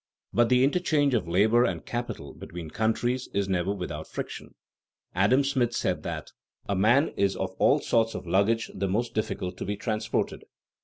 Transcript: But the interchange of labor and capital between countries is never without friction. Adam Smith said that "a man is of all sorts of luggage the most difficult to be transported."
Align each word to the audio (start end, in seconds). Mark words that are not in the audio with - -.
But 0.33 0.49
the 0.49 0.63
interchange 0.63 1.13
of 1.13 1.27
labor 1.27 1.63
and 1.63 1.85
capital 1.85 2.33
between 2.33 2.71
countries 2.71 3.29
is 3.35 3.47
never 3.47 3.71
without 3.71 4.07
friction. 4.07 4.55
Adam 5.13 5.43
Smith 5.43 5.75
said 5.75 6.01
that 6.01 6.31
"a 6.67 6.75
man 6.75 7.09
is 7.09 7.35
of 7.35 7.51
all 7.59 7.79
sorts 7.81 8.15
of 8.15 8.25
luggage 8.25 8.71
the 8.73 8.87
most 8.87 9.13
difficult 9.13 9.57
to 9.57 9.65
be 9.65 9.77
transported." 9.77 10.41